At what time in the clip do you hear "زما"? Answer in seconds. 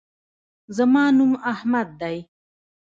0.75-1.03